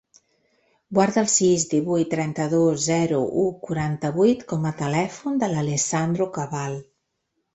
[0.97, 6.81] Guarda el sis, divuit, trenta-dos, zero, u, quaranta-vuit com a telèfon de l'Alessandro Cabal.